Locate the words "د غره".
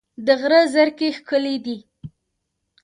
0.25-0.61